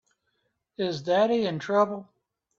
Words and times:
Is 0.79 1.03
Daddy 1.03 1.45
in 1.45 1.59
trouble? 1.59 2.09